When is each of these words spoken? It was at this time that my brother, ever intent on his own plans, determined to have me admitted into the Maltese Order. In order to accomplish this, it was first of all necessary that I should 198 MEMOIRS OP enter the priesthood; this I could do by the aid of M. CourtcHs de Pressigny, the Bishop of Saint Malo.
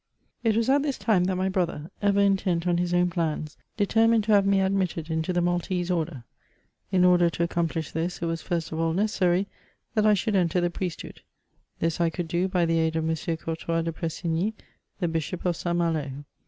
It 0.43 0.57
was 0.57 0.67
at 0.67 0.81
this 0.81 0.97
time 0.97 1.25
that 1.25 1.35
my 1.35 1.47
brother, 1.47 1.91
ever 2.01 2.19
intent 2.21 2.65
on 2.65 2.79
his 2.79 2.91
own 2.91 3.11
plans, 3.11 3.55
determined 3.77 4.23
to 4.23 4.31
have 4.31 4.47
me 4.47 4.59
admitted 4.59 5.11
into 5.11 5.31
the 5.31 5.41
Maltese 5.43 5.91
Order. 5.91 6.23
In 6.91 7.05
order 7.05 7.29
to 7.29 7.43
accomplish 7.43 7.91
this, 7.91 8.19
it 8.19 8.25
was 8.25 8.41
first 8.41 8.71
of 8.71 8.79
all 8.79 8.93
necessary 8.93 9.45
that 9.93 10.07
I 10.07 10.15
should 10.15 10.33
198 10.33 10.33
MEMOIRS 10.33 10.41
OP 10.41 10.41
enter 10.41 10.61
the 10.65 10.75
priesthood; 10.75 11.21
this 11.77 12.01
I 12.01 12.09
could 12.09 12.27
do 12.27 12.47
by 12.47 12.65
the 12.65 12.79
aid 12.79 12.95
of 12.95 13.07
M. 13.07 13.11
CourtcHs 13.13 13.83
de 13.83 13.93
Pressigny, 13.93 14.53
the 14.99 15.07
Bishop 15.07 15.45
of 15.45 15.55
Saint 15.55 15.77
Malo. 15.77 16.09